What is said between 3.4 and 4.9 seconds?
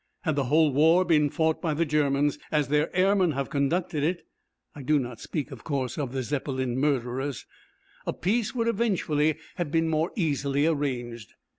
conducted it (I